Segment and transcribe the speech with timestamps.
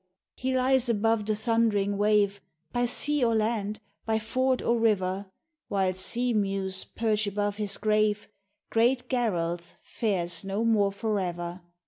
[0.35, 2.41] "He lies above the thundering wave:
[2.73, 5.27] By sea or land, by ford or river,
[5.67, 8.27] While sea mews perch above his grave
[8.71, 11.61] Great Garalth fares no more for ever.